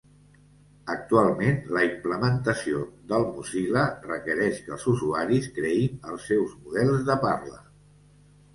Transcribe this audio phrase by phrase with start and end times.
[0.93, 2.81] Actualment, la implementació
[3.13, 7.65] del Mozilla requereix que els usuaris creïn els seus models de parla.